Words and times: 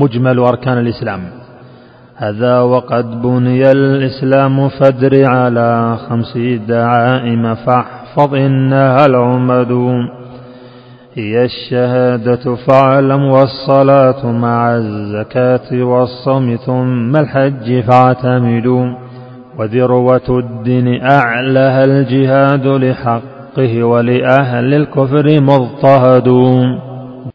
مجمل 0.00 0.38
أركان 0.38 0.78
الإسلام. 0.78 1.20
هذا 2.16 2.60
وقد 2.60 3.22
بني 3.22 3.70
الإسلام 3.70 4.68
فادر 4.68 5.24
على 5.24 5.96
خمس 6.08 6.38
دعائم 6.68 7.54
فاحفظ 7.54 8.34
إنها 8.34 9.06
العمد. 9.06 9.72
هي 11.14 11.44
الشهادة 11.44 12.54
فاعلم 12.54 13.22
والصلاة 13.22 14.26
مع 14.26 14.76
الزكاة 14.76 15.82
والصوم 15.84 16.56
ثم 16.66 17.16
الحج 17.16 17.80
فاعتمدوا 17.80 18.86
وذروة 19.58 20.38
الدين 20.38 21.02
أعلها 21.02 21.84
الجهاد 21.84 22.66
لحقه 22.66 23.82
ولأهل 23.84 24.74
الكفر 24.74 25.40
مضطهدون 25.40 26.87